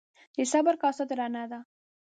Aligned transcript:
ـ 0.19 0.35
د 0.35 0.37
صبر 0.51 0.75
کاسه 0.81 1.03
درنه 1.09 1.43
ده. 1.51 1.59